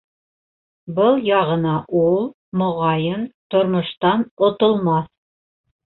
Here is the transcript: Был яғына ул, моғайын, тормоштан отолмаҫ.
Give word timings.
Был 0.99 1.19
яғына 1.27 1.75
ул, 2.01 2.19
моғайын, 2.63 3.31
тормоштан 3.53 4.29
отолмаҫ. 4.53 5.13